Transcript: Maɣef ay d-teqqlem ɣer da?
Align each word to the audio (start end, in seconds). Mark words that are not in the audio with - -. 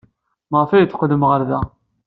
Maɣef 0.51 0.71
ay 0.71 0.83
d-teqqlem 0.85 1.23
ɣer 1.29 1.41
da? 1.49 1.59